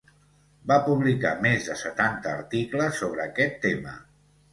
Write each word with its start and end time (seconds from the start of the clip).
Va 0.69 0.77
publicar 0.85 1.33
més 1.45 1.67
de 1.71 1.75
setanta 1.81 2.31
articles 2.37 2.97
sobre 3.03 3.25
aquest 3.27 3.61
tema. 3.67 3.95